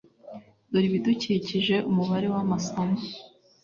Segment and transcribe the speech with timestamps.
[0.71, 2.97] dore ibidukikije umubare w’amasomo